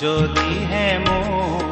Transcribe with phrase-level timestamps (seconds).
[0.00, 1.67] যদিহে মোৰ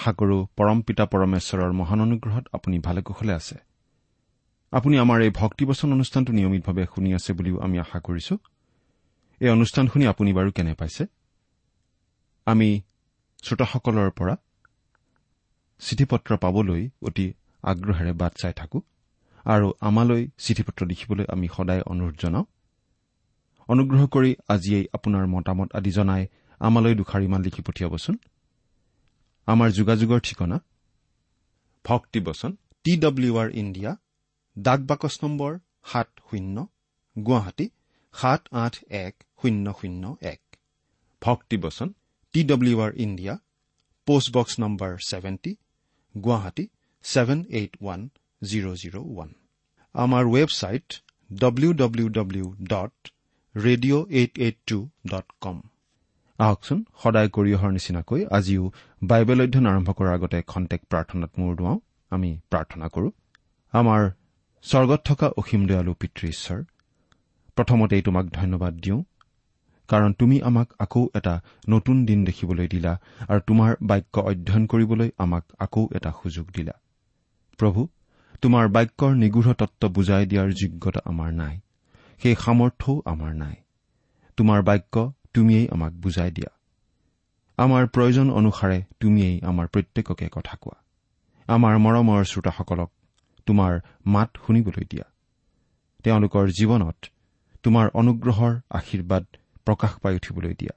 [0.00, 3.56] আশা কৰো পৰম পিতা পৰমেশ্বৰৰ মহান অনুগ্ৰহত আপুনি ভালে কুশলে আছে।
[4.72, 8.34] আপুনি আমাৰ এই ভক্তিবচন অনুষ্ঠানটো নিয়মিতভাৱে শুনি আছে বুলিও আমি আশা কৰিছো।
[9.40, 11.04] এই অনুষ্ঠান শুনি আপুনি বাৰু কেনে পাইছে?
[12.46, 12.68] আমি
[13.44, 14.34] শ্ৰোতাসকলৰ পৰা
[15.82, 17.26] চিঠি পত্ৰ পাবলৈ অতি
[17.64, 18.78] আগ্ৰহেৰে বাট চাই থাকো
[19.44, 22.46] আৰু আমালৈ চিঠি পত্ৰ লিখিবলৈ আমি সদায় অনুৰোধ জনাওঁ।
[23.68, 26.22] অনুগ্ৰহ কৰি আজিয়েই আপোনাৰ মতামত আদি জনাই
[26.60, 28.16] আমালৈ দুষাৰিমান লিখি পঠিয়াবচোন।
[29.48, 30.56] আমাৰ যোগাযোগৰ ঠিকনা
[31.84, 32.52] ভক্তিবচন
[32.84, 33.92] টি ডব্লিউ আৰ ইণ্ডিয়া
[34.56, 35.52] ডাক বাকচ নম্বৰ
[35.92, 36.56] সাত শূন্য
[37.16, 37.66] গুৱাহাটী
[38.14, 40.40] সাত আঠ এক শূন্য শূন্য এক।
[41.22, 41.88] Bhaktibachan
[42.34, 43.34] T W R India
[44.08, 45.52] postbox number seventy
[46.14, 46.64] Guwahati
[47.04, 48.00] seven eight one
[48.42, 49.30] zero' zero' one.
[49.94, 50.88] আমাৰ website
[51.30, 52.94] W W W dot
[53.54, 55.58] radio' eight eight two dot com
[56.40, 58.64] আহকচোন সদায় কৰি অহাৰ নিচিনাকৈ আজিও
[59.02, 61.78] বাইবেল অধ্যয়ন আৰম্ভ কৰাৰ আগতে খন্তেক প্ৰাৰ্থনাত মূৰ দুৱাওঁ।
[62.12, 63.08] আমি প্ৰাৰ্থনা কৰো
[63.74, 64.00] আমাৰ
[64.64, 66.60] স্বৰ্গত থকা অসীম দয়ালু পিতৃ ঈশ্বৰ
[67.56, 69.00] প্ৰথমতেই তোমাক ধন্যবাদ দিওঁ
[69.88, 71.34] কাৰণ তুমি আমাক আকৌ এটা
[71.68, 72.92] নতুন দিন দেখিবলৈ দিলা
[73.28, 76.74] আৰু তোমাৰ বাক্য অধ্যয়ন কৰিবলৈ আমাক আকৌ এটা সুযোগ দিলা।
[77.58, 77.80] প্ৰভু
[78.42, 81.54] তোমাৰ বাক্যৰ নিগূঢ় তত্ব বুজাই দিয়াৰ যোগ্যতা আমাৰ নাই
[82.20, 83.56] সেই সামৰ্থ্যও আমাৰ নাই।
[84.38, 84.94] তোমাৰ বাক্য
[85.34, 86.50] তুমিয়েই আমাক বুজাই দিয়া।
[87.58, 90.76] আমাৰ প্ৰয়োজন অনুসাৰে তুমিয়েই আমাৰ প্ৰত্যেককে কথা কোৱা।
[91.48, 92.90] আমাৰ মৰমৰ শ্ৰোতাসকলক
[93.46, 95.04] তোমাৰ মাত শুনিবলৈ দিয়া।
[96.04, 96.98] তেওঁলোকৰ জীৱনত
[97.62, 99.24] তোমাৰ অনুগ্ৰহৰ আশীৰ্বাদ
[99.64, 100.74] প্ৰকাশ পাই উঠিবলৈ দিয়া।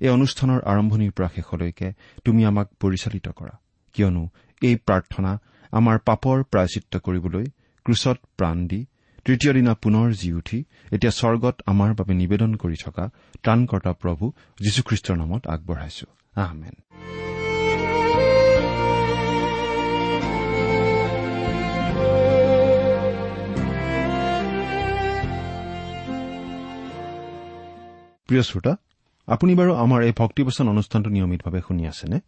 [0.00, 1.88] এই অনুষ্ঠানৰ আৰম্ভণিৰ পৰা শেষলৈকে
[2.24, 3.54] তুমি আমাক পৰিচালিত কৰা।
[3.92, 4.28] কিয়নো
[4.62, 5.38] এই প্ৰাৰ্থনা
[5.72, 7.44] আমাৰ পাপৰ প্ৰায়চিত্ৰ কৰিবলৈ
[7.84, 8.86] ক্ৰুচত প্ৰাণ দি
[9.28, 13.10] তৃতীয় দিনা পুনৰ জি উঠি এতিয়া স্বৰ্গত আমাৰ বাবে নিবেদন কৰি থকা
[13.42, 16.74] ত্ৰাণকৰ্তা প্ৰভু যীশুখ্ৰীষ্টৰ নামত আগবঢ়াইছো। আহমেন
[28.28, 28.76] প্ৰিয় শ্ৰোতা
[29.26, 32.20] আপুনি বাৰু আমাৰ এই ভক্তিবচন অনুষ্ঠানটো নিয়মিতভাৱে শুনি আছেনে?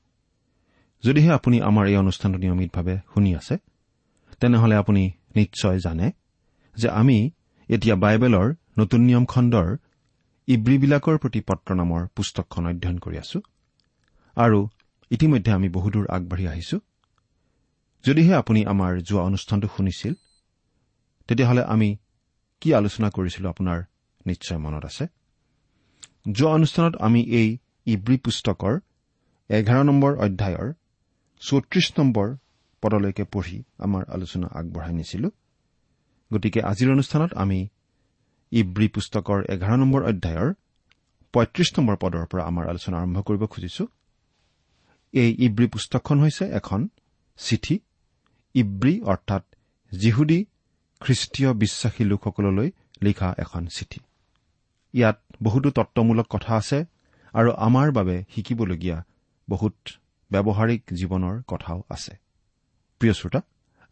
[1.04, 3.54] যদিহে আপুনি আমাৰ এই অনুষ্ঠানটো নিয়মিতভাৱে শুনি আছে
[4.40, 5.02] তেনেহলে আপুনি
[5.36, 6.19] নিশ্চয় জানে
[6.80, 7.18] যে আমি
[7.68, 8.48] এতিয়া বাইবেলৰ
[8.78, 9.68] নতুন নিয়ম খণ্ডৰ
[10.48, 13.38] ইব্ৰীবিলাকৰ প্ৰতি পত্ৰ নামৰ পুস্তকখন অধ্যয়ন কৰি আছো
[14.36, 14.58] আৰু
[15.10, 16.76] ইতিমধ্যে আমি বহুদূৰ আগবাঢ়ি আহিছো।
[18.04, 20.14] যদিহে আপুনি আমাৰ যোৱা অনুষ্ঠানটো শুনিছিল
[21.28, 21.88] তেতিয়াহ'লে আমি
[22.62, 23.78] কি আলোচনা কৰিছিলো আপোনাৰ
[24.26, 25.04] নিশ্চয় মনত আছে?
[26.32, 27.48] যোৱা অনুষ্ঠানত আমি এই
[27.86, 28.74] ইব্ৰী পুস্তকৰ
[29.50, 30.68] এঘাৰ নম্বৰ অধ্যায়ৰ
[31.42, 32.28] চৌত্ৰিশ নম্বৰ
[32.82, 35.28] পদলৈকে পঢ়ি আমাৰ আলোচনা আগবঢ়াই নিছিলো।
[36.32, 37.60] গতিকে আজিৰ অনুষ্ঠানত আমি
[38.52, 40.48] ইব্ৰী পুস্তকৰ এঘাৰ নম্বৰ অধ্যায়ৰ
[41.34, 43.84] পঁয়ত্ৰিশ নম্বৰ পদৰ পৰা আমাৰ আলোচনা আৰম্ভ কৰিব খুজিছো।
[45.14, 46.88] এই ইব্ৰী পুস্তকখন হৈছে এখন
[47.38, 47.76] চিঠি।
[48.54, 49.44] ইব্ৰী অৰ্থাৎ
[49.92, 50.40] জিহুদী
[51.00, 52.68] খ্ৰীষ্টীয় বিশ্বাসী লোকসকললৈ
[53.02, 54.00] লিখা এখন চিঠি।
[54.94, 56.78] ইয়াত বহুতো তত্বমূলক কথা আছে
[57.34, 58.98] আৰু আমাৰ বাবে শিকিবলগীয়া
[59.48, 59.76] বহুত
[60.30, 62.12] ব্যৱহাৰিক জীৱনৰ কথাও আছে।
[63.00, 63.40] প্ৰিয় শ্ৰোতা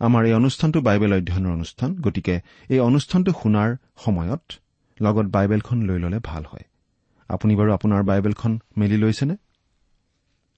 [0.01, 4.43] আমাৰ এই অনুষ্ঠানটো বাইবেল অধ্যয়নৰ অনুষ্ঠান গতিকে এই অনুষ্ঠানটো শুনাৰ সময়ত
[5.01, 6.65] লগত বাইবেলখন লৈ ল'লে ভাল হয়।
[7.29, 9.37] আপুনি বাৰু আপোনাৰ বাইবেলখন মেলি লৈছেনে?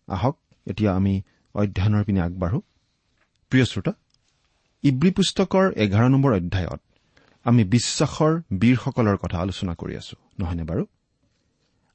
[0.09, 1.23] আহক এতিয়া আমি
[1.55, 2.61] অধ্যয়নৰ পিনে আগবাঢ়ো।
[3.51, 3.93] প্ৰিয় শ্ৰোতা
[4.83, 6.81] ইব্ৰী পুস্তকৰ এঘাৰ নম্বৰ অধ্যায়ত
[7.45, 10.87] আমি বিশ্বাসৰ বীৰসকলৰ কথা আলোচনা কৰি আছো নহয়নে বাৰু?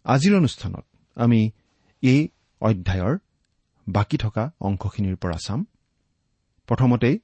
[0.06, 1.52] আজিৰ অনুষ্ঠানত আমি
[2.02, 2.30] এই
[2.62, 3.18] অধ্যায়ৰ
[3.88, 5.66] বাকী থকা অংশখিনিৰ পৰা চাম।
[6.68, 7.20] প্ৰথমতেই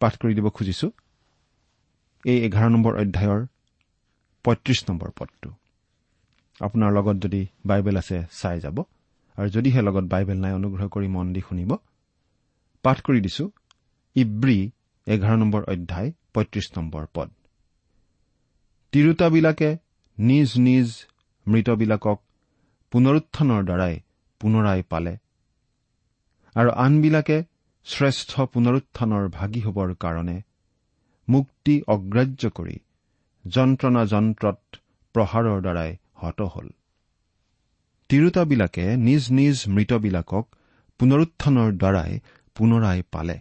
[0.00, 0.86] পাঠ কৰি দিব খুজিছো।
[2.24, 3.40] এই এঘাৰ নম্বৰ অধ্যায়ৰ
[4.44, 5.48] পঁয়ত্ৰিশ নম্বৰ পদটো।
[6.60, 8.76] আপোনাৰ লগত যদি বাইবেল আছে চাই যাব।
[9.38, 11.70] আৰু যদিহে লগত বাইবেল নাই অনুগ্ৰহ কৰি মন দি শুনিব।
[12.84, 13.44] পাঠ কৰি দিছো
[14.16, 14.58] ইব্ৰী
[15.06, 17.28] এঘাৰ নম্বৰ অধ্যায় পঁয়ত্ৰিশ নম্বৰ পদ।
[18.92, 19.70] তিৰোতাবিলাকে
[20.18, 20.86] নিজ নিজ
[21.46, 22.18] মৃতবিলাকক
[22.92, 23.94] পুনৰুত্থানৰ দ্বাৰাই
[24.40, 25.14] পুনৰাই পালে।
[26.56, 27.38] আৰু আনবিলাকে
[27.86, 30.42] শ্ৰেষ্ঠ পুনৰুত্থানৰ ভাগি হবৰ কাৰণে
[31.28, 32.76] মুক্তি অগ্ৰাহ্য কৰি
[33.46, 34.58] যন্ত্ৰণা যন্ত্ৰত
[35.14, 36.68] প্ৰহাৰৰ দ্বাৰাই হত হল।
[38.08, 40.44] তিৰোতাবিলাকে নিজ নিজ মৃতবিলাকক
[40.98, 42.20] পুনৰুত্থানৰ দ্বাৰাই
[42.54, 43.36] পুনৰাই পালে।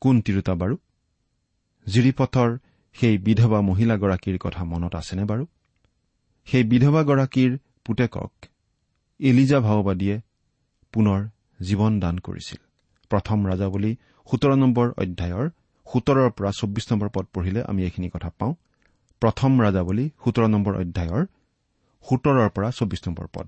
[0.00, 0.76] কোন তিৰোতা বাৰু?
[1.86, 2.58] জিৰিপথৰ
[2.94, 5.44] সেই বিধৱা মহিলাগৰাকীৰ কথা মনত আছেনে বাৰু?
[6.46, 8.32] সেই বিধৱাগৰাকীৰ পুতেকক
[9.20, 10.16] এলিজা ভাওবাদীয়ে
[10.92, 11.20] পুনৰ
[11.62, 12.58] জীৱন দান কৰিছিল।
[13.10, 13.92] প্ৰথম ৰাজা বুলি
[14.26, 15.46] সোতৰ নম্বৰ অধ্যায়ৰ
[15.86, 18.54] সোতৰৰ পৰা চৌব্বিছ নম্বৰ পদ পঢ়িলে আমি এইখিনি কথা পাওঁ।
[19.22, 21.22] প্ৰথম ৰাজা বুলি সোতৰ নম্বৰ অধ্যায়ৰ
[22.04, 23.46] সোতৰৰ পৰা চৌব্বিছ নম্বৰ পদ।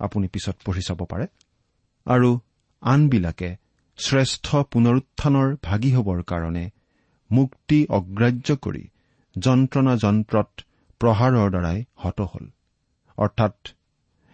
[0.00, 1.26] আপুনি পিছত পঢ়ি চাব পাৰে।
[2.06, 2.40] আৰু
[2.82, 3.56] আনবিলাকে
[3.98, 6.64] শ্ৰেষ্ঠ পুনৰুত্থানৰ ভাগি হবৰ কাৰণে
[7.30, 8.84] মুক্তি অগ্ৰাহ্য কৰি
[9.36, 10.50] যন্ত্ৰণা যন্ত্ৰত
[11.00, 12.44] প্ৰহাৰৰ দ্বাৰাই হত হল।
[13.18, 13.54] অৰ্থাৎ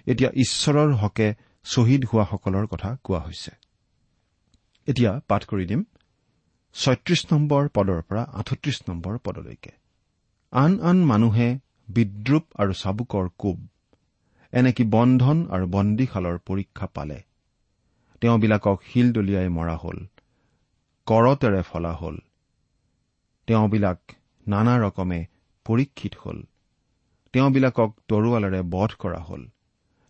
[0.06, 3.65] এতিয়া ঈশ্বৰৰ হকে শ্বহীদ হোৱাসকলৰ কথা কোৱা হৈছে।
[4.86, 5.84] এতিয়া পাঠ কৰি দিম।
[6.74, 9.72] ছয়ত্ৰিশ নম্বৰ পদৰ পৰা আঠত্ৰিশ নম্বৰ পদলৈকে।
[10.52, 11.48] আন আন মানুহে
[11.88, 13.58] বিদ্ৰূপ আৰু চাবুকৰ কোব
[14.52, 17.18] এনেকি বন্ধন আৰু বন্দীশালৰ পৰীক্ষা পালে।
[18.20, 19.98] তেওঁবিলাকক শিল দলিয়াই মৰা হল
[21.06, 22.16] কৰতেৰে ফলা হল।
[23.48, 23.98] তেওঁবিলাক
[24.46, 25.20] নানা ৰকমে
[25.66, 26.38] পৰীক্ষিত হল।
[27.34, 29.42] তেওঁবিলাকক তৰোৱালেৰে বধ কৰা হল।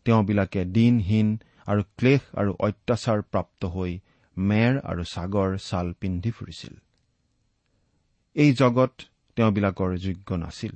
[0.06, 1.28] তেওঁবিলাকে দিনহীন
[1.66, 3.92] আৰু ক্লেশ আৰু অত্যাচাৰ প্ৰাপ্ত হৈ
[4.36, 6.74] মেৰ আৰু ছাগৰ ছাল পিন্ধি ফুৰিছিল।
[8.36, 8.92] এই জগত
[9.36, 10.72] তেওঁবিলাকৰ যোগ্য নাছিল।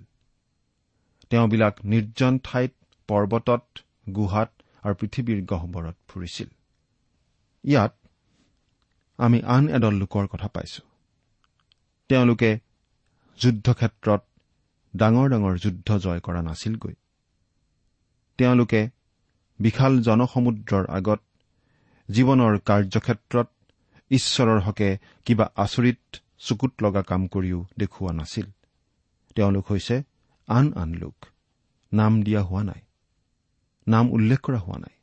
[1.31, 2.73] তেওঁবিলাক নিৰ্জন ঠাইত
[3.09, 3.65] পৰ্বতত
[4.15, 4.51] গুহাত
[4.85, 6.49] আৰু পৃথিৱীৰ গহ্বৰত ফুৰিছিল।
[7.65, 7.93] ইয়াত
[9.19, 10.83] আমি আন এদল লোকৰ কথা পাইছো।
[12.09, 12.59] তেওঁলোকে
[13.39, 14.23] যুদ্ধক্ষেত্ৰত
[14.97, 16.95] ডাঙৰ ডাঙৰ যুদ্ধ জয় কৰা নাছিলগৈ।
[18.39, 18.91] তেওঁলোকে
[19.61, 21.21] বিশাল জনসমুদ্ৰৰ আগত
[22.09, 23.49] জীৱনৰ কাৰ্যক্ষেত্ৰত
[24.11, 28.47] ঈশ্বৰৰ হকে কিবা আচৰিত চকুত লগা কাম কৰিও দেখুওৱা নাছিল।
[29.35, 30.03] তেওঁলোক হৈছে
[30.49, 31.27] আন আন লোক।
[31.93, 32.81] নাম দিয়া হোৱা নাই।
[33.89, 34.95] নাম উল্লেখ কৰা হোৱা নাই।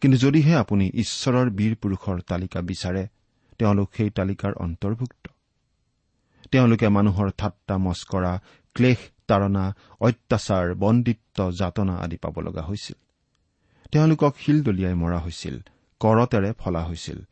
[0.00, 3.08] কিন্তু যদিহে আপুনি ঈশ্বৰৰ বীৰ পুৰুষৰ তালিকা বিচাৰে
[3.58, 5.28] তেওঁলোক সেই তালিকাৰ অন্তৰ্ভুক্ত।
[6.50, 8.40] তেওঁলোকে মানুহৰ ঠাট্টা মস্কৰা
[8.74, 8.98] ক্লেশ
[9.28, 12.96] তাৰণা অত্যাচাৰ বন্দিত্ব যাতনা আদি পাব লগা হৈছিল।
[13.90, 15.56] তেওঁলোকক শিল দলিয়াই মৰা হৈছিল
[16.00, 17.24] কৰতেৰে ফলা হৈছিল।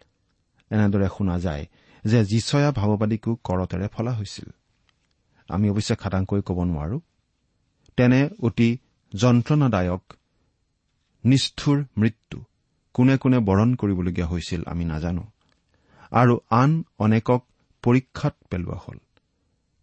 [0.72, 1.64] এনেদৰে শুনা যায়
[2.04, 4.48] যে যিচয়া ভাৱবাদীকো কৰতেৰে ফলা হৈছিল।
[5.48, 6.98] আমি অৱশ্যে খাটাংকৈ ক'ব নোৱাৰো।
[7.96, 8.78] তেনে অতি
[9.12, 10.02] যন্ত্ৰণাদায়ক
[11.24, 12.38] নিষ্ঠুৰ মৃত্যু
[12.94, 15.24] কোনে কোনে বৰণ কৰিবলগীয়া হৈছিল আমি নাজানো।
[16.10, 17.42] আৰু আন অনেকক
[17.82, 18.98] পৰীক্ষাত পেলোৱা হ'ল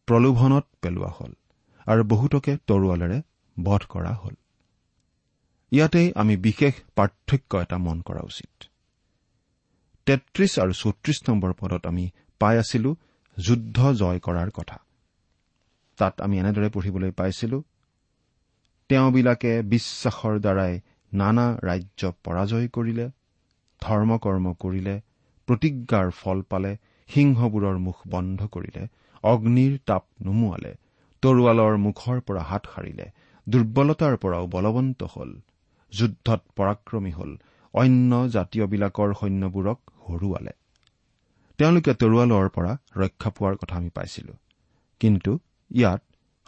[0.08, 1.34] প্ৰলোভনত পেলোৱা হ'ল
[1.88, 3.22] আৰু বহুতকে তৰোৱালেৰে
[3.58, 4.36] বধ কৰা হ'ল।
[5.72, 8.69] ইয়াতেই আমি বিশেষ পাৰ্থক্য এটা মন কৰা উচিত।
[10.10, 12.06] তেত্ৰিশ আৰু চৌত্ৰিশ নম্বৰ পদত আমি
[12.42, 12.92] পাই আছিলো
[13.38, 14.78] যুদ্ধ জয় কৰাৰ কথা।
[16.00, 17.58] তাত আমি এনেদৰে পঢ়িবলৈ পাইছিলো
[18.90, 20.74] তেওঁবিলাকে বিশ্বাসৰ দ্বাৰাই
[21.12, 23.06] নানা ৰাজ্য পৰাজয় কৰিলে
[23.82, 24.96] ধৰ্মকৰ্ম কৰিলে
[25.48, 26.72] প্ৰতিজ্ঞাৰ ফল পালে
[27.10, 28.84] সিংহবোৰৰ মুখ বন্ধ কৰিলে
[29.24, 30.74] অগ্নিৰ তাপ নুমুৱালে
[31.24, 33.08] তৰোৱালৰ মুখৰ পৰা হাত সাৰিলে
[33.48, 35.32] দুৰ্বলতাৰ পৰাও বলৱন্ত হ'ল
[35.92, 37.32] যুদ্ধত পৰাক্ৰমী হ'ল
[37.74, 40.52] অন্য জাতীয়বিলাকৰ সৈন্যবোৰক হৰুৱালে
[41.58, 44.34] তেওঁলোকে তৰোৱালৰ পৰা ৰক্ষা পোৱাৰ কথা আমি পাইছিলো।
[45.00, 45.40] কিন্তু
[45.72, 46.02] ইয়াত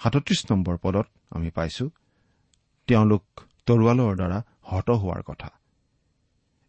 [0.03, 1.89] সাতত্ৰিশ নম্বৰ পদত আমি পাইছো
[2.87, 3.23] তেওঁলোক
[3.65, 5.49] তৰোৱালৰ দ্বাৰা হত হোৱাৰ কথা।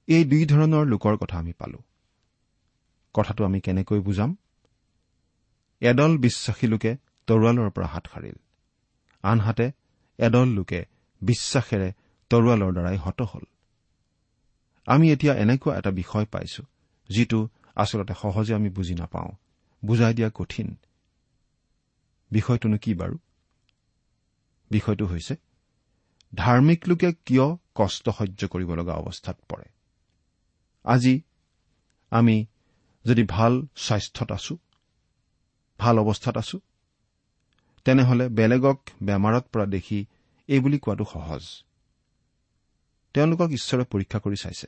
[0.07, 1.79] এই দুই ধৰণৰ লোকৰ কথা আমি পালো।
[3.15, 4.37] কথাটো আমি কেনেকৈ বুজাম?
[5.81, 6.97] এদল বিশ্বাসী লোকে
[7.27, 8.35] তৰোৱালৰ পৰা হাত সাৰিল।
[9.23, 9.73] আনহাতে
[10.19, 10.85] এদল লোকে
[11.23, 11.93] বিশ্বাসেৰে
[12.31, 13.45] তৰোৱালৰ দ্বাৰাই হত হল।
[14.87, 16.63] আমি এতিয়া এনেকুৱা এটা বিষয় পাইছো।
[17.09, 19.31] যিটো আচলতে সহজে আমি বুজি নাপাওঁ।
[19.85, 20.77] বুজাই দিয়া কঠিন।
[22.31, 23.19] বিষয়টোনো কি বাৰু?
[24.71, 25.37] বিষয়টো হৈছে
[26.35, 29.65] ধাৰ্মিক লোকে কিয় কষ্ট সহ্য কৰিব লগা অৱস্থাত পৰে?
[30.85, 31.21] আজি
[32.11, 32.47] আমি
[33.05, 34.57] যদি ভাল স্বাস্থ্যত আছো
[35.79, 36.61] ভাল অৱস্থাত আছো
[37.85, 40.07] তেনেহলে বেলেগক বেমাৰত পৰা দেখি
[40.47, 41.65] এই বুলি কোৱাটো সহজ।
[43.15, 44.67] তেওঁলোকক ঈশ্বৰে পৰীক্ষা কৰি চাইছে।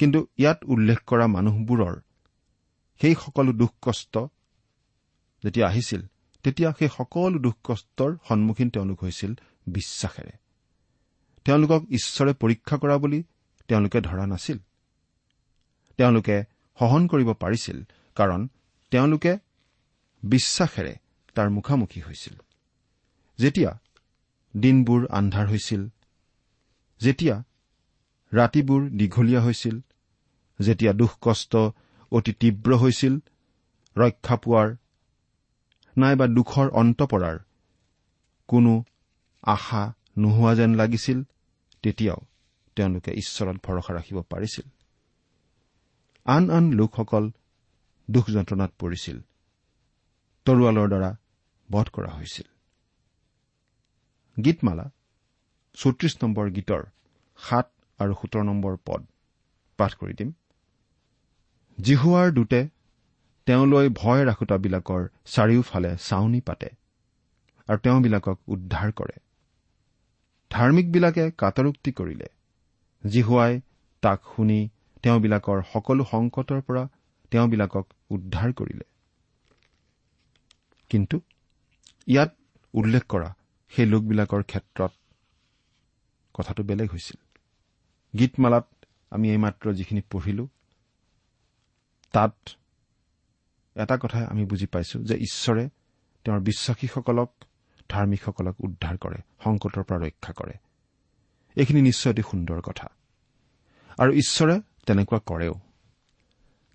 [0.00, 1.96] কিন্তু ইয়াত উল্লেখ কৰা মানুহবোৰৰ
[3.00, 4.14] সেই সকলো দুখ কষ্ট
[5.44, 6.02] যেতিয়া আহিছিল
[6.44, 9.34] তেতিয়া সেই সকলো দুখ কষ্টৰ সন্মুখীন তেওঁলোক হৈছিল
[9.66, 10.32] বিশ্বাসেৰে।
[11.44, 13.20] তেওঁলোকক ঈশ্বৰে পৰীক্ষা কৰা বুলি
[13.68, 14.58] তেওঁলোকে ধৰা নাছিল।
[15.96, 16.44] তেওঁলোকে
[16.78, 17.78] সহন কৰিব পাৰিছিল
[18.14, 18.48] কাৰণ
[18.90, 19.32] তেওঁলোকে
[20.22, 20.94] বিশ্বাসেৰে
[21.34, 22.36] তাৰ মুখামুখি হৈছিল।
[23.38, 23.70] যেতিয়া
[24.56, 25.82] দিনবোৰ আন্ধাৰ হৈছিল
[27.00, 27.36] যেতিয়া
[28.32, 29.80] ৰাতিবোৰ দীঘলীয়া হৈছিল
[30.60, 31.52] যেতিয়া দুখ কষ্ট
[32.12, 33.14] অতি তীব্ৰ হৈছিল
[33.96, 34.68] ৰক্ষা পোৱাৰ
[35.96, 37.36] নাইবা দুখৰ অন্ত পৰাৰ
[38.48, 38.72] কোনো
[39.42, 39.82] আশা
[40.18, 41.18] নোহোৱা যেন লাগিছিল
[41.82, 42.20] তেতিয়াও
[42.76, 44.66] তেওঁলোকে ঈশ্বৰত ভৰসা ৰাখিব পাৰিছিল।
[46.26, 47.24] আন আন লোকসকল
[48.08, 49.16] দুখ যন্ত্ৰণাত পৰিছিল।
[50.46, 51.10] তৰোৱালৰ দ্বাৰা
[51.68, 52.48] বধ কৰা হৈছিল।
[54.36, 54.86] গীতমালা
[55.74, 56.82] চৌত্ৰিশ নম্বৰ গীতৰ
[57.38, 57.66] সাত
[57.98, 59.00] আৰু সোতৰ নম্বৰ পদ
[59.78, 60.30] পাঠ কৰি দিম।
[61.82, 62.60] জিহুৱাৰ দূতে
[63.46, 66.68] তেওঁলৈ ভয় ৰাখোতাবিলাকৰ চাৰিওফালে চাউনি পাতে
[67.68, 69.16] আৰু তেওঁবিলাকক উদ্ধাৰ কৰে।
[70.50, 72.28] ধাৰ্মিকবিলাকে কাটৰোক্তি কৰিলে।
[73.04, 73.60] জিহুৱাই
[74.02, 74.68] তাক শুনি
[75.02, 76.88] তেওঁবিলাকৰ সকলো সংকটৰ পৰা
[77.30, 78.84] তেওঁবিলাকক উদ্ধাৰ কৰিলে।
[80.90, 81.20] কিন্তু
[82.06, 82.30] ইয়াত
[82.74, 83.34] উল্লেখ কৰা
[83.72, 84.92] সেই লোকবিলাকৰ ক্ষেত্ৰত
[86.34, 87.18] কথাটো বেলেগ হৈছিল।
[88.18, 88.66] গীতমালাত
[89.10, 90.48] আমি এইমাত্ৰ যিখিনি পঢ়িলো
[92.12, 92.34] তাত
[93.74, 95.68] এটা কথাই আমি বুজি পাইছো যে ঈশ্বৰে
[96.24, 97.30] তেওঁৰ বিশ্বাসীসকলক
[97.88, 100.52] ধাৰ্মিকসকলক উদ্ধাৰ কৰে সংকটৰ পৰা ৰক্ষা কৰে।
[101.56, 102.88] এইখিনি নিশ্চয় অতি সুন্দৰ কথা।
[103.98, 105.54] আৰু ঈশ্বৰে তেনেকুৱা কৰেও।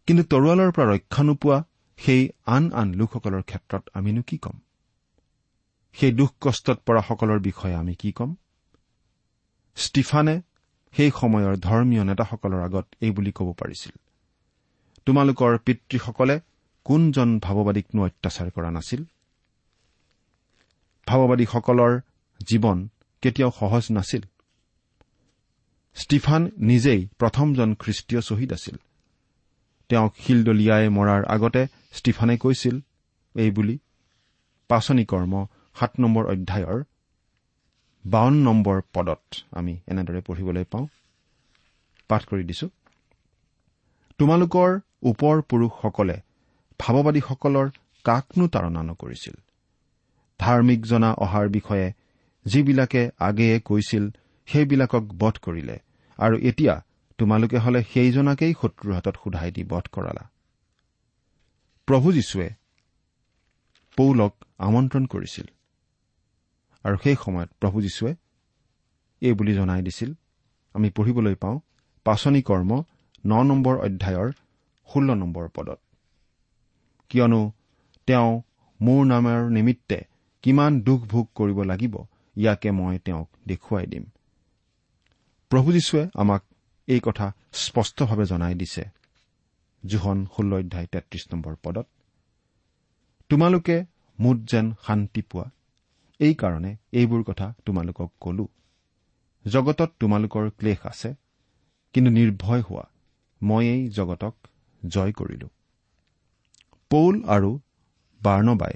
[0.08, 1.64] কিন্তু তৰোৱালৰ পৰা ৰক্ষা নোপোৱা
[1.98, 4.60] সেই আন আন লোকসকলৰ ক্ষেত্ৰত আমিনো কি ক'ম?
[5.94, 8.36] সেই দুখ কষ্টত পৰা সকলৰ বিষয়ে আমি কি ক'ম?
[9.76, 10.42] ষ্টিফানে
[10.94, 14.05] সেই সময়ৰ ধৰ্মীয় নেতাসকলৰ আগত এই বুলি ক'ব পাৰিছিল।
[15.06, 16.40] তোমালোকৰ পিতৃসকলে
[16.86, 19.04] কোনজন ভাৱবাদীকনো অত্যাচাৰ কৰা নাছিল?
[21.08, 21.94] ভাৱবাদীসকলৰ
[22.48, 22.78] জীৱন
[23.22, 24.24] কেতিয়াও সহজ নাছিল।
[25.96, 28.76] ষ্টিফান নিজেই প্ৰথমজন খ্ৰীষ্টীয় শ্বহীদ আছিল।
[29.90, 32.76] তেওঁক শিলদলিয়াই মৰাৰ আগতে ষ্টিফানে কৈছিল
[33.36, 33.80] এই বুলি
[34.68, 35.34] পাচনি কৰ্ম
[35.80, 36.84] সাত নম্বৰ অধ্যায়ৰ
[38.06, 40.88] বাৱন্ন নম্বৰ পদত আমি এনেদৰে পঢ়িবলৈ পাওঁ।
[42.08, 42.70] পাঠ কৰি দিছো।
[44.20, 46.18] তোমালোকৰ ওপৰ পুৰুষসকলে
[46.80, 47.68] ভাৱবাদীসকলৰ
[48.06, 49.36] কাকনো তাৰণা নকৰিছিল।
[50.40, 51.88] ধাৰ্মিক জনা অহাৰ বিষয়ে
[52.46, 54.04] যিবিলাকে আগেয়ে কৈছিল
[54.48, 55.78] সেইবিলাকক বধ কৰিলে
[56.20, 56.76] আৰু এতিয়া
[57.18, 60.24] তোমালোকে হলে সেইজনাকেই শত্ৰুৰ হাতত সোধাই দি বধ কৰালা।
[61.88, 62.50] প্ৰভু যীশুৱে
[63.98, 65.48] পৌলক আমন্ত্ৰণ কৰিছিল
[66.86, 68.12] আৰু সেই সময়ত প্ৰভু যীশুৱে
[69.22, 70.10] এই বুলি জনাই দিছিল
[70.76, 71.58] আমি পঢ়িবলৈ পাওঁ
[72.06, 72.72] পাচনি কৰ্ম
[73.26, 74.30] ন নম্বৰ অধ্যায়ৰ
[74.90, 75.80] ষোল্ল নম্বৰ পদত।
[77.12, 77.42] কিয়নো
[78.08, 78.42] তেওঁ
[78.80, 80.00] মোৰ নামৰ নিমিত্তে
[80.44, 81.96] কিমান দুখ ভোগ কৰিব লাগিব
[82.36, 84.06] ইয়াকে মই তেওঁক দেখুৱাই দিম।
[85.52, 86.44] প্ৰভু যীশুৱে আমাক
[86.88, 88.84] এই কথা স্পষ্টভাৱে জনাই দিছে।
[89.84, 91.88] জোহন ষোল্ল অধ্যায় তেত্ৰিশ নম্বৰ পদত
[93.30, 93.86] তোমালোকে
[94.20, 95.46] মুঠ যেন শান্তি পোৱা।
[96.20, 98.46] এইকাৰণে এইবোৰ কথা তোমালোকক কলো।
[99.46, 101.10] জগতত তোমালোকৰ ক্লেশ আছে
[101.94, 102.86] কিন্তু নিৰ্ভয় হোৱা।
[103.42, 104.36] মই এই জগতক
[104.94, 105.48] জয় কৰিলো।
[106.92, 107.52] পৌল আৰু
[108.22, 108.76] বাৰ্ণবাই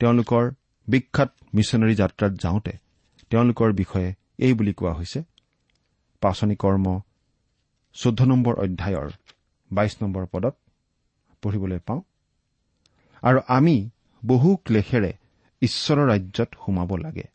[0.00, 0.44] তেওঁলোকৰ
[0.88, 2.72] বিখ্যাত মিছনেৰী যাত্ৰাত যাওঁতে
[3.30, 4.08] তেওঁলোকৰ বিষয়ে
[4.38, 5.20] এই বুলি কোৱা হৈছে
[6.22, 6.86] পাচনি কৰ্ম
[7.96, 9.08] চৈধ্য নম্বৰ অধ্যায়ৰ
[9.70, 10.54] বাইশ নম্বৰ পদত
[11.42, 12.00] পঢ়িবলৈ পাওঁ।
[13.22, 13.76] আৰু আমি
[14.22, 15.12] বহু ক্লেশেৰে
[15.62, 17.26] ঈশ্বৰৰ ৰাজ্যত সোমাব লাগে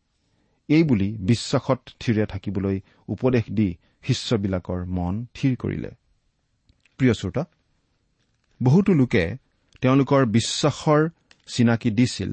[0.69, 3.69] এই বুলি বিশ্বাসত থিৰে থাকিবলৈ উপদেশ দি
[4.03, 5.91] শিষ্যবিলাকৰ মন থিৰ কৰিলে।
[6.99, 7.43] প্ৰিয় শ্ৰোতা
[8.63, 9.23] বহুতো লোকে
[9.81, 11.09] তেওঁলোকৰ বিশ্বাসৰ
[11.47, 12.31] চিনাকি দিছিল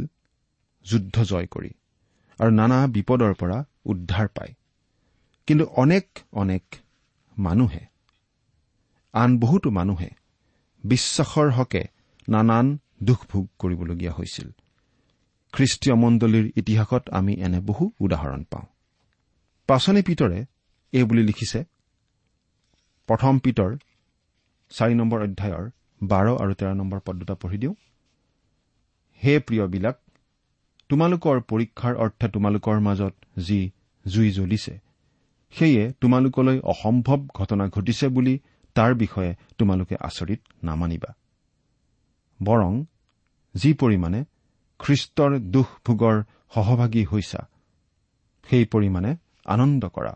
[0.86, 1.70] যুদ্ধ জয় কৰি
[2.40, 4.52] আৰু নানা বিপদৰ পৰা উদ্ধাৰ পায়।
[5.46, 6.64] কিন্তু অনেক অনেক
[7.38, 7.84] মানুহে
[9.12, 10.10] আন বহুতো মানুহে
[10.84, 11.82] বিশ্বাসৰ হকে
[12.28, 14.48] নানান দুখ ভোগ কৰিবলগীয়া হৈছিল।
[15.52, 18.66] খ্ৰীষ্টীয় মণ্ডলীৰ ইতিহাসত আমি এনে বহু উদাহৰণ পাওঁ।
[19.68, 20.44] পাচনি পিতৰে
[20.92, 21.60] এই বুলি লিখিছে
[23.08, 23.70] প্ৰথম পিতৰ
[24.70, 25.64] চাৰি নম্বৰ অধ্যায়ৰ
[26.00, 27.74] বাৰ আৰু তেৰ নম্বৰ পদ দুটা পঢ়ি দিওঁ।
[29.22, 29.96] হে প্ৰিয়বিলাক
[30.90, 33.60] তোমালোকৰ পৰীক্ষাৰ অৰ্থে তোমালোকৰ মাজত যি
[34.06, 34.74] জুই জ্বলিছে
[35.54, 38.34] সেয়ে তোমালোকলৈ অসম্ভৱ ঘটনা ঘটিছে বুলি
[38.76, 41.10] তাৰ বিষয়ে তোমালোকে আচৰিত নামানিবা।
[42.40, 42.72] বৰং
[43.54, 44.20] যি পৰিমাণে
[44.80, 46.16] খ্ৰীষ্টৰ দুখ ভোগৰ
[46.54, 47.40] সহভাগী হৈছা
[48.46, 49.10] সেই পৰিমাণে
[49.46, 50.14] আনন্দ কৰা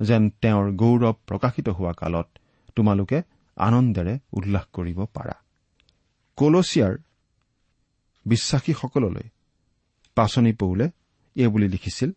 [0.00, 2.28] যেন তেওঁৰ গৌৰৱ প্ৰকাশিত হোৱা কালত
[2.76, 3.22] তোমালোকে
[3.66, 5.36] আনন্দেৰে উল্লাস কৰিব পাৰা।
[6.38, 6.94] কলচিয়াৰ
[8.26, 9.26] বিশ্বাসীসকললৈ
[10.16, 10.86] পাচনি পৌলে
[11.36, 12.10] এই বুলি লিখিছিল।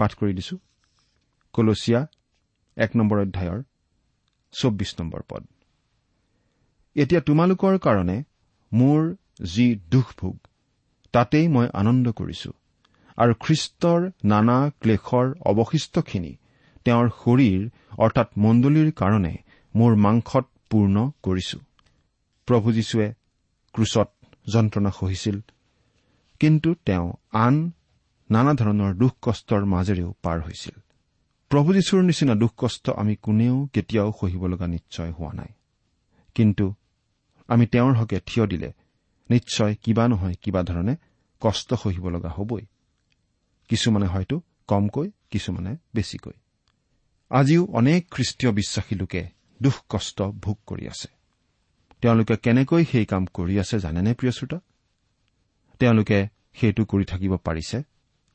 [0.00, 0.56] পাঠ কৰি দিছো।
[1.54, 2.00] কলচিয়া
[2.76, 3.58] এক নম্বৰ অধ্যায়ৰ
[4.54, 5.42] চৌব্বিছ নম্বৰ পদ।
[6.96, 8.16] এতিয়া তোমালোকৰ কাৰণে
[8.72, 9.00] মোৰ
[9.46, 10.36] যি দুখ ভোগ
[11.14, 12.50] তাতেই মই আনন্দ কৰিছো
[13.18, 16.32] আৰু খ্ৰীষ্টৰ নানা ক্লেশৰ অৱশিষ্টখিনি
[16.86, 17.62] তেওঁৰ শৰীৰ
[17.98, 19.34] অৰ্থাৎ মণ্ডলীৰ কাৰণে
[19.76, 21.58] মোৰ মাংসত পূৰ্ণ কৰিছো।
[22.46, 23.12] প্ৰভু যীশুৱে
[23.72, 24.10] ক্ৰুচত
[24.52, 25.40] যন্ত্ৰণা সহিছিল।
[26.40, 27.70] কিন্তু তেওঁ আন
[28.30, 30.80] নানা ধৰণৰ দুখ কষ্টৰ মাজেৰেও পাৰ হৈছিল।
[31.48, 35.48] প্ৰভু যীশুৰ নিচিনা দুখ কষ্ট আমি কোনেও কেতিয়াও সহিব লগা নিশ্চয় হোৱা নাই।
[36.34, 36.74] কিন্তু
[37.48, 38.72] আমি তেওঁৰ হকে থিয় দিলে
[39.30, 40.96] নিশ্চয় কিবা নহয় কিবা ধৰণে
[41.40, 42.66] কষ্ট সহিব লগা হবই।
[43.68, 46.32] কিছুমানে হয়তো কমকৈ কিছুমানে বেছিকৈ।
[47.30, 51.08] আজিও অনেক খ্ৰীষ্টীয় বিশ্বাসী লোকে দুখ কষ্ট ভোগ কৰি আছে।
[52.00, 54.58] তেওঁলোকে কেনেকৈ সেই কাম কৰি আছে জানেনে প্ৰিয় শ্ৰোতা?
[55.78, 56.18] তেওঁলোকে
[56.54, 57.82] সেইটো কৰি থাকিব পাৰিছে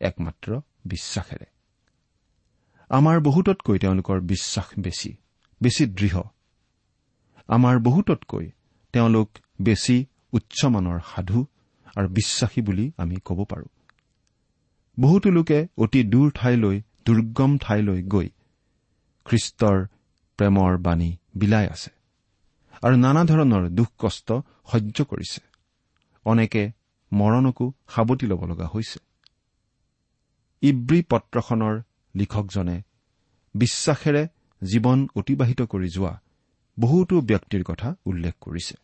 [0.01, 0.49] একমাত্ৰ
[0.85, 1.47] বিশ্বাসেৰে।
[2.89, 5.11] আমাৰ বহুততকৈ তেওঁলোকৰ বিশ্বাস বেছি
[5.61, 6.21] বেছি দৃঢ়।
[7.47, 8.45] আমাৰ বহুততকৈ
[8.93, 9.29] তেওঁলোক
[9.61, 11.39] বেছি উচ্চমানৰ সাধু
[11.95, 13.69] আৰু বিশ্বাসী বুলি আমি ক'ব পাৰোঁ।
[14.99, 18.29] বহুতো লোকে অতি দূৰ ঠাইলৈ দুৰ্গম ঠাইলৈ গৈ
[19.25, 19.77] খ্ৰীষ্টৰ
[20.37, 21.91] প্ৰেমৰ বাণী বিলাই আছে
[22.83, 24.27] আৰু নানা ধৰণৰ দুখ কষ্ট
[24.71, 25.41] সহ্য কৰিছে।
[26.25, 26.71] অনেকে
[27.11, 28.99] মৰণকো সাৱটি ল'ব লগা হৈছে।
[30.61, 31.75] ইব্ৰী পত্ৰখনৰ
[32.15, 32.77] লিখকজনে
[33.55, 34.23] বিশ্বাসেৰে
[34.61, 36.13] জীৱন অতিবাহিত কৰি যোৱা
[36.77, 38.75] বহুতো ব্যক্তিৰ কথা উল্লেখ কৰিছে।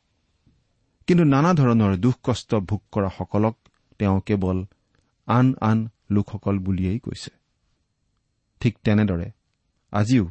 [1.07, 3.55] কিন্তু নানা ধৰণৰ দুখ কষ্ট ভোগ কৰাসকলক
[3.99, 4.57] তেওঁ কেৱল
[5.27, 5.77] আন আন
[6.11, 7.31] লোকসকল বুলিয়েই কৈছে।
[8.61, 9.27] ঠিক তেনেদৰে
[9.93, 10.25] আজিও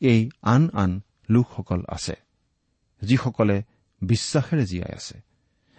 [0.00, 2.16] এই আন আন লোকসকল আছে
[3.02, 3.62] যিসকলে
[4.02, 5.16] বিশ্বাসেৰে জীয়াই আছে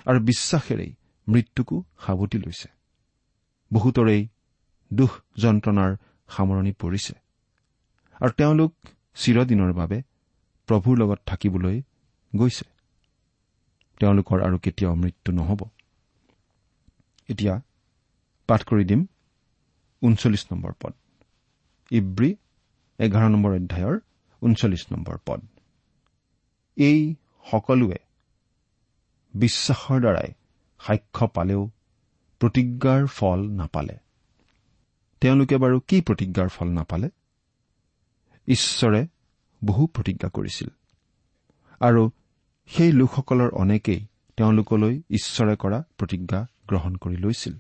[0.06, 0.96] আৰু বিশ্বাসেৰেই
[1.28, 2.70] মৃত্যুকো সাৱটি লৈছে।
[3.74, 4.28] বহুতৰেই
[4.94, 5.96] দুখ যন্ত্ৰণাৰ
[6.28, 7.14] সামৰণি পৰিছে
[8.22, 8.72] আৰু তেওঁলোক
[9.16, 10.02] চিৰদিনৰ বাবে
[10.68, 11.82] প্ৰভুৰ লগত থাকিবলৈ
[12.36, 12.66] গৈছে।
[14.00, 15.62] তেওঁলোকৰ আৰু কেতিয়াও মৃত্যু নহ'ব।
[17.30, 17.62] এতিয়া
[18.48, 19.06] পাঠ কৰি দিম।
[20.02, 20.94] ঊনচল্লিছ নম্বৰ পদ।
[21.92, 22.36] ইব্ৰী
[23.00, 24.00] এঘাৰ নম্বৰ অধ্যায়ৰ
[24.42, 25.42] ঊনচল্লিছ নম্বৰ পদ।
[26.78, 27.16] এই
[27.52, 27.96] সকলোৱে
[29.34, 30.34] বিশ্বাসৰ দ্বাৰাই
[30.80, 31.72] সাক্ষ্য পালেও
[32.40, 33.98] প্ৰতিজ্ঞাৰ ফল নাপালে।
[35.22, 37.10] তেওঁলোকে বাৰু কি প্ৰতিজ্ঞাৰ ফল নাপালে?
[38.48, 39.08] ঈশ্বৰে
[39.66, 40.68] বহু প্ৰতিজ্ঞা কৰিছিল।
[41.80, 42.12] আৰু
[42.68, 44.06] সেই লোকসকলৰ অনেকেই
[44.38, 47.58] তেওঁলোকলৈ ঈশ্বৰে কৰা প্ৰতিজ্ঞা গ্ৰহণ কৰি লৈছিল।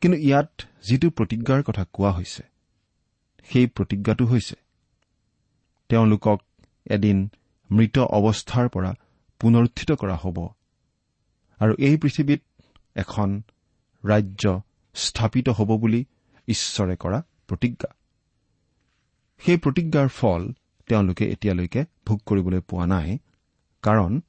[0.00, 2.42] কিন্তু ইয়াত যিটো প্ৰতিজ্ঞাৰ কথা কোৱা হৈছে
[3.52, 4.56] সেই প্ৰতিজ্ঞাটো হৈছে।
[5.88, 6.38] তেওঁলোকক
[6.90, 7.28] এদিন
[7.70, 8.94] মৃত অৱস্থাৰ পৰা
[9.40, 10.48] পুনৰুত্থিত কৰা হ'ব।
[11.60, 12.42] আৰু এই পৃথিৱীত
[12.94, 13.42] এখন
[14.04, 14.60] ৰাজ্য
[14.94, 16.04] স্থাপিত হ'ব বুলি
[16.48, 17.94] ঈশ্বৰে কৰা প্ৰতিজ্ঞা।
[19.38, 20.52] সেই প্ৰতিজ্ঞাৰ ফল
[20.88, 23.18] তেওঁলোকে এতিয়ালৈকে ভোগ কৰিবলৈ পোৱা নাই
[23.82, 24.20] কাৰণ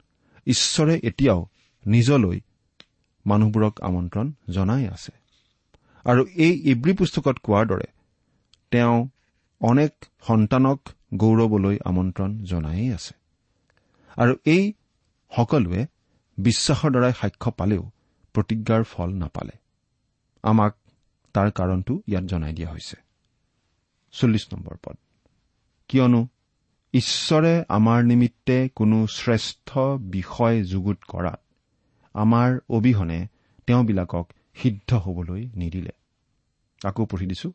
[0.46, 1.46] ঈশ্বৰে এতিয়াও
[1.86, 2.40] নিজলৈ
[3.26, 5.12] মানুহবোৰক আমন্ত্ৰণ জনাই আছে।
[6.04, 7.84] আৰু এই ইব্ৰী পুস্তকত কোৱাৰ দৰে
[8.72, 9.08] তেওঁ
[9.60, 13.14] অনেক সন্তানক গৌৰৱলৈ আমন্ত্ৰণ জনায়েই আছে।
[14.16, 14.72] আৰু এই
[15.36, 15.86] সকলোৱে
[16.38, 17.90] বিশ্বাসৰ দ্বাৰাই সাক্ষ্য পালেও
[18.32, 19.52] প্ৰতিজ্ঞাৰ ফল নাপালে।
[20.42, 20.74] আমাক
[21.32, 22.96] তাৰ কাৰণটো ইয়াত জনাই দিয়া হৈছে।
[24.12, 24.96] চল্লিছ নম্বৰ পদ।
[25.88, 26.28] কিয়নো
[26.92, 31.40] ঈশ্বৰে আমাৰ নিমিত্তে কোনো শ্ৰেষ্ঠ বিষয় যুগুত কৰাত
[32.14, 33.26] আমাৰ অবিহনে
[33.66, 35.90] তেওঁবিলাকক সিদ্ধ হবলৈ নিদিলে।
[36.84, 37.52] আকৌ পঢ়ি দিছো।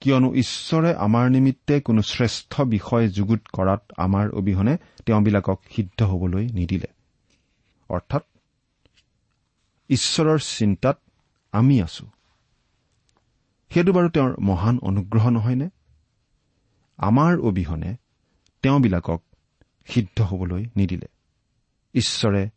[0.00, 6.86] কিয়নো ঈশ্বৰে আমাৰ নিমিত্তে কোনো শ্ৰেষ্ঠ বিষয় যুগুত কৰাত আমাৰ অবিহনে তেওঁবিলাকক সিদ্ধ হবলৈ নিদিলে।
[7.88, 8.22] অৰ্থাৎ
[9.88, 11.00] ঈশ্বৰৰ চিন্তাত
[11.52, 12.06] আমি আছো।
[13.70, 15.68] সেইটো বাৰু তেওঁৰ মহান অনুগ্ৰহ নহয়নে?
[16.96, 17.96] আমাৰ অবিহনে
[18.62, 19.22] তেওঁবিলাকক
[19.86, 21.06] সিদ্ধ হবলৈ নিদিলে।
[21.94, 22.50] ঈশ্বৰে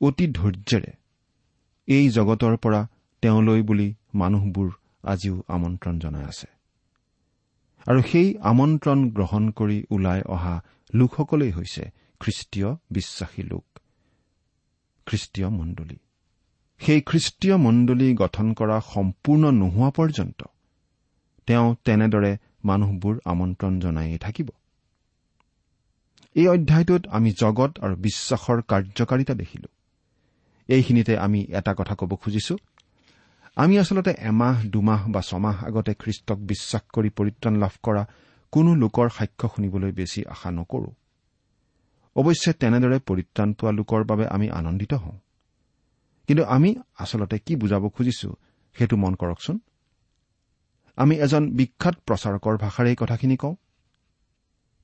[0.00, 0.92] অতি ধৈৰ্যেৰে
[1.86, 2.86] এই জগতৰ পৰা
[3.22, 4.70] তেওঁলৈ বুলি মানুহবোৰ
[5.02, 6.55] আজিও আমন্ত্ৰণ জনাই আছে।
[7.86, 10.54] আৰু সেই আমন্ত্ৰণ গ্ৰহণ কৰি ওলাই অহা
[10.94, 11.84] লোকসকলেই হৈছে
[12.20, 13.64] খ্ৰীষ্টীয় বিশ্বাসী লোক।
[15.06, 15.96] খ্ৰীষ্টীয় মণ্ডলী।
[16.80, 20.40] সেই খ্ৰীষ্টীয় মণ্ডলী গঠন কৰা সম্পূৰ্ণ নোহোৱা পৰ্যন্ত
[21.46, 24.48] তেওঁ তেনেদৰে মানুহবোৰ আমন্ত্ৰণ জনায়েই থাকিব।
[26.34, 29.68] এই অধ্যায়টোত আমি জগত আৰু বিশ্বাসৰ কাৰ্যকাৰিতা দেখিলো।
[30.68, 32.56] এইখিনিতে আমি এটা কথা ক'ব খুজিছো।
[33.56, 38.06] আমি আচলতে এমাহ দুমাহ বা ছমাহ আগতে খ্ৰীষ্টক বিশ্বাস কৰি পৰিত্ৰাণ লাভ কৰা
[38.52, 40.90] কোনো লোকৰ সাক্ষ্য শুনিবলৈ বেছি আশা নকৰো।
[42.16, 45.18] অৱশ্যে তেনেদৰে পৰিত্ৰাণ পোৱা লোকৰ বাবে আমি আনন্দিত হওঁ।
[46.26, 48.36] কিন্তু আমি আচলতে কি বুজাব খুজিছো
[48.76, 49.58] সেইটো মন কৰকচোন।
[50.96, 53.54] আমি এজন বিখ্যাত প্ৰচাৰকৰ ভাষাৰে এই কথাখিনি কওঁ।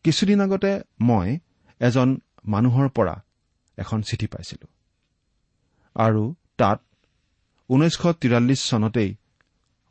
[0.04, 1.38] কিছুদিন আগতে মই
[1.80, 3.22] এজন মানুহৰ পৰা
[3.78, 4.66] এখন চিঠি পাইছিলো।
[5.94, 6.80] আৰু তাত
[7.72, 9.10] ঊনৈছশ তিৰাল্লিছ চনতেই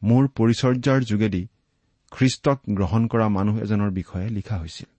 [0.03, 1.47] মোৰ পৰিচৰ্যাৰ যোগেদি
[2.11, 4.89] খ্ৰীষ্টক গ্ৰহণ কৰা মানুহ এজনৰ বিষয়ে লিখা হৈছিল।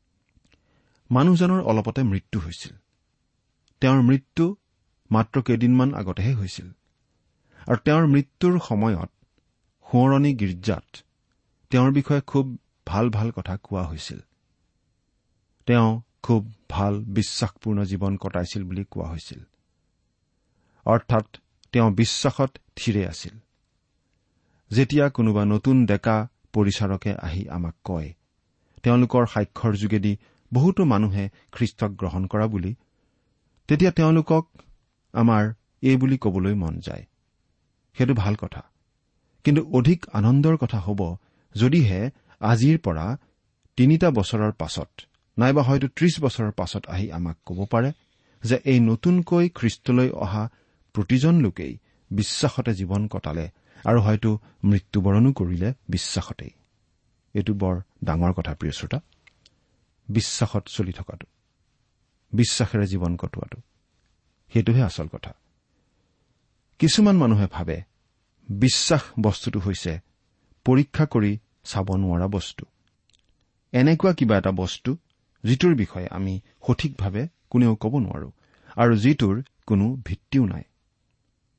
[1.10, 2.74] মানুহজনৰ অলপতে মৃত্যু হৈছিল।
[3.80, 4.56] তেওঁৰ মৃত্যু
[5.10, 6.68] মাত্ৰ কেইদিনমান আগতেহে হৈছিল।
[7.68, 9.10] আৰু তেওঁৰ মৃত্যুৰ সময়ত
[9.86, 10.86] সোঁৱৰণি গীৰ্জাত
[11.70, 14.20] তেওঁৰ বিষয়ে খুব ভাল ভাল কথা কোৱা হৈছিল।
[15.66, 19.40] তেওঁ খুব ভাল বিশ্বাসপূৰ্ণ জীৱন কটাইছিল বুলি কোৱা হৈছিল।
[20.84, 21.26] অৰ্থাৎ
[21.72, 23.34] তেওঁ বিশ্বাসত থিৰে আছিল।
[24.70, 26.16] যেতিয়া কোনোবা নতুন ডেকা
[26.52, 28.08] পৰিচাৰকে আহি আমাক কয়
[28.82, 30.12] তেওঁলোকৰ সাক্ষৰ যোগেদি
[30.52, 32.72] বহুতো মানুহে খ্ৰীষ্টক গ্ৰহণ কৰা বুলি
[33.68, 34.44] তেতিয়া তেওঁলোকক
[35.14, 37.04] আমাৰ এই বুলি কবলৈ মন যায়।
[37.96, 38.62] সেইটো ভাল কথা।
[39.44, 41.00] কিন্তু অধিক আনন্দৰ কথা হ'ব
[41.54, 42.00] যদিহে
[42.40, 43.06] আজিৰ পৰা
[43.76, 44.90] তিনিটা বছৰৰ পাছত
[45.38, 47.92] নাইবা হয়তো ত্ৰিশ বছৰৰ পাছত আহি আমাক ক'ব পাৰে
[48.42, 50.50] যে এই নতুনকৈ খ্ৰীষ্টলৈ অহা
[50.92, 51.78] প্ৰতিজন লোকেই
[52.10, 53.48] বিশ্বাসতে জীৱন কটালে
[53.84, 56.50] আৰু হয়তো মৃত্যুবৰণো কৰিলে বিশ্বাসতেই।
[57.34, 59.00] এইটো বৰ ডাঙৰ কথা প্ৰিয় শ্ৰোতা।
[60.08, 61.26] বিশ্বাসত চলি থকাটো
[62.32, 63.58] বিশ্বাসেৰে জীৱন কটোৱাটো
[64.52, 65.34] সেইটোহে আচল কথা।
[66.78, 67.82] কিছুমান মানুহে ভাবে
[68.48, 70.00] বিশ্বাস বস্তুটো হৈছে
[70.64, 72.66] পৰীক্ষা কৰি চাব নোৱাৰা বস্তু।
[73.72, 74.96] এনেকুৱা কিবা এটা বস্তু
[75.44, 78.30] যিটোৰ বিষয়ে আমি সঠিকভাৱে কোনেও ক'ব নোৱাৰো
[78.76, 80.62] আৰু যিটোৰ কোনো ভিত্তিও নাই।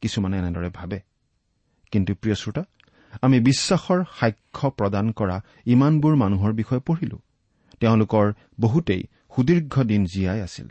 [0.04, 0.98] কিছুমানে এনেদৰে ভাবে।
[1.92, 2.64] কিন্তু প্ৰিয় শ্ৰোতা
[3.22, 7.18] আমি বিশ্বাসৰ সাক্ষ্য প্ৰদান কৰা ইমানবোৰ মানুহৰ বিষয়ে পঢ়িলো।
[7.80, 8.26] তেওঁলোকৰ
[8.60, 9.04] বহুতেই
[9.36, 10.68] সুদীৰ্ঘ দিন জীয়াই আছিল।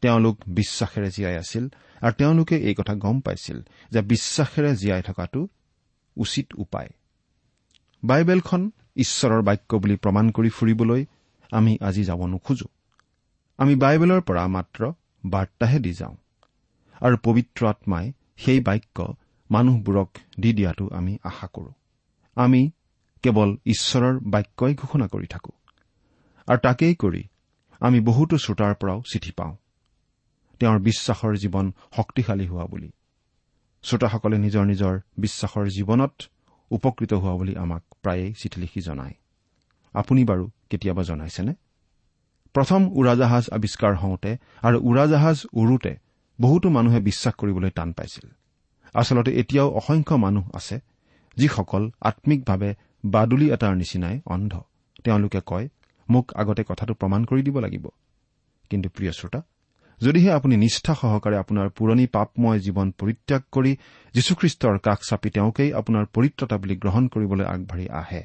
[0.00, 1.64] তেওঁলোক বিশ্বাসেৰে জীয়াই আছিল
[2.00, 3.58] আৰু তেওঁলোকে এই কথা গম পাইছিল
[3.90, 5.40] যে বিশ্বাসেৰে জীয়াই থকাটো
[6.16, 6.90] উচিত উপায়।
[8.02, 8.62] বাইবেলখন
[8.96, 11.02] ঈশ্বৰৰ বাক্য বুলি প্ৰমাণ কৰি ফুৰিবলৈ
[11.52, 12.68] আমি আজি যাব নোখোজো
[13.58, 14.92] আমি বাইবেলৰ পৰা মাত্ৰ
[15.24, 16.16] বাৰ্তাহে দি যাওঁ।
[17.00, 19.14] আৰু পবিত্ৰ আত্মাই সেই বাক্য
[19.50, 21.72] মানুহবোৰক দি দিয়াটো আমি আশা কৰো।
[22.34, 22.70] আমি
[23.22, 25.52] কেৱল ঈশ্বৰৰ বাক্যই ঘোষণা কৰি থাকো।
[26.46, 27.24] আৰু তাকেই কৰি
[27.80, 29.56] আমি বহুতো শ্ৰোতাৰ পৰাও চিঠি পাওঁ।
[30.60, 32.92] তেওঁৰ বিশ্বাসৰ জীৱন শক্তিশালী হোৱা বুলি।
[33.82, 36.22] শ্ৰোতাসকলে নিজৰ নিজৰ বিশ্বাসৰ জীৱনত
[36.70, 39.14] উপকৃত হোৱা বুলি আমাক প্ৰায়েই চিঠি লিখি জনায়।
[39.92, 41.54] আপুনি বাৰু কেতিয়াবা জনাইছেনে?
[42.52, 46.05] প্ৰথম উৰাজাহাজ আৱিষ্কাৰ হওঁতে আৰু উৰাজাহাজ উৰোতে
[46.40, 48.26] বহুতো মানুহে বিশ্বাস কৰিবলৈ টান পাইছিল।
[48.94, 50.76] আচলতে এতিয়াও অসংখ্য মানুহ আছে
[51.36, 54.52] যিসকল আম্মিকভাৱে বাদুলি এটাৰ নিচিনাই অন্ধ।
[55.04, 55.68] তেওঁলোকে কয়
[56.10, 57.86] মোক আগতে কথাটো প্ৰমাণ কৰি দিব লাগিব।
[58.70, 59.40] কিন্তু প্ৰিয় শ্ৰোতা
[60.00, 63.76] যদিহে আপুনি নিষ্ঠা সহকাৰে আপোনাৰ পুৰণি পাপময় জীৱন পৰিত্যাগ কৰি
[64.14, 68.22] যীশুখ্ৰীষ্টৰ কাষ চাপি তেওঁকেই আপোনাৰ পৰিত্ৰতা বুলি গ্ৰহণ কৰিবলৈ আগবাঢ়ি আহে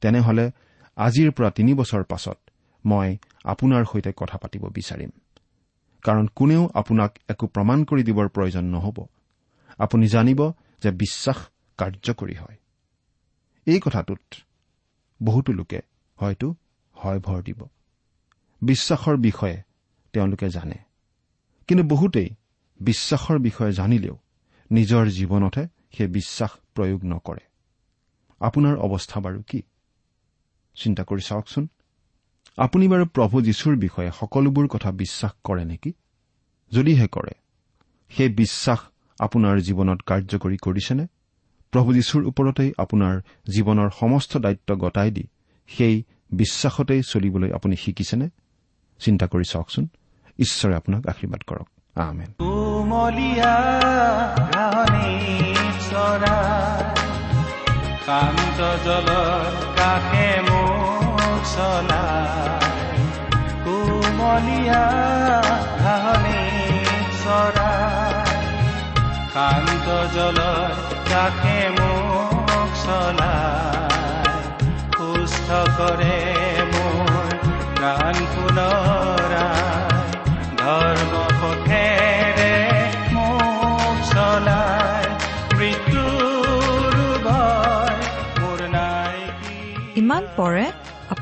[0.00, 0.50] তেনেহলে
[0.96, 2.38] আজিৰ পৰা তিনি বছৰ পাছত
[2.86, 5.10] মই আপোনাৰ সৈতে কথা পাতিব বিচাৰিম।
[6.04, 9.06] কাৰণ কোনেও আপোনাক একো প্ৰমাণ কৰি দিবৰ প্ৰয়োজন নহ'ব।
[9.78, 11.36] আপুনি জানিব যে বিশ্বাস
[11.78, 12.56] কাৰ্যকৰী হয়।
[13.66, 14.34] এই কথাটোত
[15.22, 15.80] বহুতো লোকে
[16.16, 16.54] হয়তো
[16.92, 17.64] হয় ভৰ দিব।
[18.62, 19.62] বিশ্বাসৰ বিষয়ে
[20.12, 20.74] তেওঁলোকে জানে।
[21.68, 22.34] কিন্তু বহুতেই
[22.80, 24.18] বিশ্বাসৰ বিষয়ে জানিলেও
[24.70, 27.40] নিজৰ জীৱনতহে সেই বিশ্বাস প্ৰয়োগ নকৰে।
[28.40, 29.62] আপোনাৰ অৱস্থা বাৰু কি?
[30.74, 31.68] চিন্তা কৰি চাওকচোন।
[32.56, 35.92] আপুনি বাৰু প্ৰভু যীশুৰ বিষয়ে সকলোবোৰ কথা বিশ্বাস কৰে নেকি?
[36.72, 37.32] যদিহে কৰে
[38.08, 38.78] সেই বিশ্বাস
[39.18, 41.06] আপোনাৰ জীৱনত কাৰ্যকৰী কৰিছেনে?
[41.70, 43.20] প্ৰভু যীশুৰ ওপৰতেই আপোনাৰ
[43.54, 45.28] জীৱনৰ সমস্ত দায়িত্ব গতাই দি
[45.66, 48.28] সেই বিশ্বাসতেই চলিবলৈ আপুনি শিকিছেনে?
[48.98, 49.88] চিন্তা কৰি চাওকচোন।
[50.38, 52.32] ঈশ্বৰে আপোনাক আশীৰ্বাদ কৰক। আমেন।
[59.76, 60.53] কাষে
[61.52, 62.98] চলাই
[63.64, 64.84] কুমলীয়া
[65.82, 66.42] ঘাঁহনি
[67.22, 68.12] চৰাই।
[69.34, 70.72] শান্ত জলৰ
[71.10, 74.32] কাষে মোক চলাই
[74.96, 76.18] সুস্থ কৰে
[76.72, 77.12] মোৰ
[77.78, 79.94] প্ৰাণ পুনৰাই।
[80.60, 82.54] ধৰ্ম পথেৰে
[83.14, 83.98] মোক
[88.74, 89.18] নাই
[90.00, 90.66] ইমান পৰে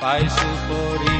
[0.00, 1.19] পাইছো পৰিত্ৰাণৰ